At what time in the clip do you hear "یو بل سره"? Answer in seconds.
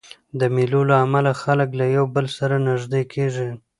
1.95-2.55